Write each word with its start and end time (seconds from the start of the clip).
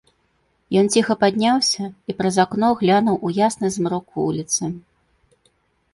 Ён 0.79 0.87
ціха 0.95 1.15
падняўся 1.23 1.85
і 2.11 2.17
праз 2.21 2.35
акно 2.45 2.69
глянуў 2.81 3.15
у 3.29 3.33
ясны 3.45 3.67
змрок 3.77 4.05
вуліцы. 4.21 4.63